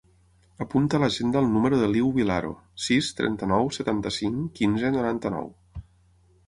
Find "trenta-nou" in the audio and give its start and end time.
3.21-3.71